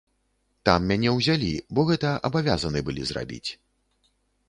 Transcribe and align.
Там 0.69 0.87
мяне 0.91 1.09
ўзялі, 1.17 1.51
бо 1.77 1.85
гэта 1.91 2.17
абавязаны 2.31 2.85
былі 2.91 3.01
зрабіць. 3.11 3.47